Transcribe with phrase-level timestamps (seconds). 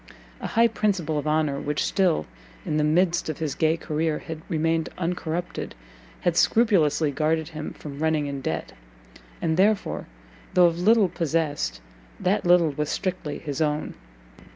[0.39, 2.25] A high principle of honour which still,
[2.65, 5.75] in the midst of his gay career, had remained uncorrupted,
[6.21, 8.73] had scrupulously guarded him from running in debt,
[9.43, 10.07] and therefore,
[10.55, 11.81] though of little possessed,
[12.19, 13.93] that little was strictly his own.